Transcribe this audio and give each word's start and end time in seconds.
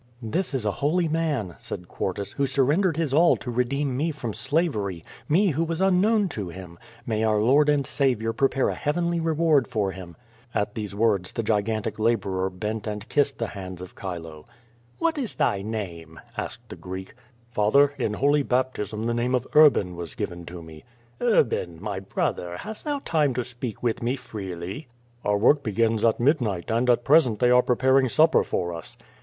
"This 0.23 0.55
is 0.55 0.65
a 0.65 0.71
holy 0.71 1.07
man," 1.07 1.57
said 1.59 1.87
Quartus,"who 1.87 2.47
surrendered 2.47 2.97
his 2.97 3.13
all 3.13 3.37
to 3.37 3.51
redeem 3.51 3.95
me 3.95 4.09
from 4.09 4.33
slavery, 4.33 5.05
me 5.29 5.49
who 5.49 5.63
was 5.63 5.79
unknown 5.79 6.27
to 6.29 6.49
him. 6.49 6.79
May 7.05 7.23
our 7.23 7.39
Lord 7.39 7.69
and 7.69 7.85
Saviour 7.85 8.33
prepare 8.33 8.69
a 8.69 8.73
heavenly 8.73 9.19
reward 9.19 9.67
for 9.67 9.91
him." 9.91 10.15
At 10.55 10.73
these 10.73 10.95
words 10.95 11.31
the 11.33 11.43
gigantic 11.43 11.99
laborer 11.99 12.49
bent 12.49 12.87
and 12.87 13.07
kissed 13.09 13.37
the 13.37 13.49
hands 13.53 13.79
of 13.79 13.95
Chilo. 13.95 14.47
"What 14.97 15.19
is 15.19 15.35
thy 15.35 15.61
name?" 15.61 16.19
asked 16.35 16.69
the 16.69 16.75
Greek. 16.75 17.13
*Tather, 17.55 17.91
in 17.99 18.15
holy 18.15 18.41
baptism, 18.41 19.03
the 19.05 19.13
name 19.13 19.35
of 19.35 19.45
Urban 19.53 19.95
was 19.95 20.15
given 20.15 20.47
to 20.47 20.63
me." 20.63 20.83
"Urban, 21.21 21.79
my 21.79 21.99
brother, 21.99 22.57
hast 22.57 22.85
thou 22.85 23.01
time 23.05 23.35
to 23.35 23.43
speak 23.43 23.83
with 23.83 24.01
me 24.01 24.15
freely?" 24.15 24.87
"Our 25.23 25.37
work 25.37 25.61
begins 25.61 26.03
at 26.03 26.19
midnight, 26.19 26.71
and 26.71 26.89
at 26.89 27.03
present 27.05 27.37
they 27.37 27.51
are 27.51 27.61
preparing 27.61 28.09
supper 28.09 28.43
for 28.43 28.73
us." 28.73 28.97